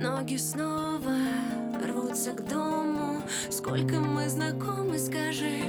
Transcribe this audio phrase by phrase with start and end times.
[0.00, 1.14] Ноги снова
[1.84, 3.20] рвутся к дому.
[3.50, 5.60] Сколько мы знакомы, скажи.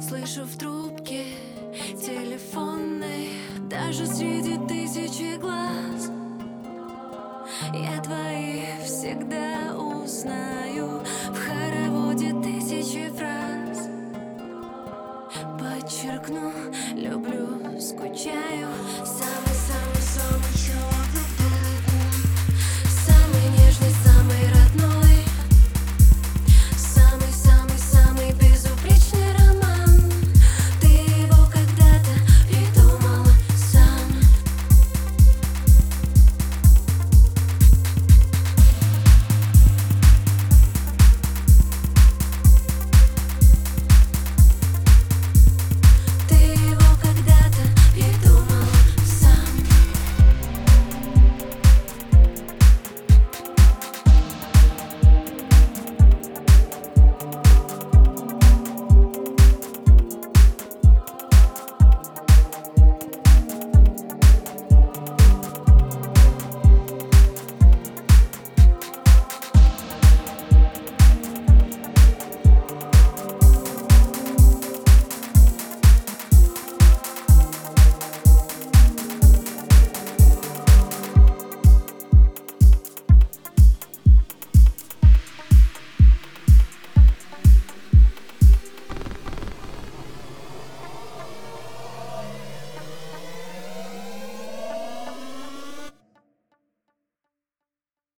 [0.00, 1.24] Слышу в трубке
[2.00, 3.28] телефонной
[3.68, 6.10] Даже среди тысячи глаз.
[7.74, 13.88] Я твои всегда узнаю В хороводе тысячи фраз.
[15.60, 16.50] Подчеркну,
[16.96, 18.68] люблю, скучаю
[19.04, 19.61] Самый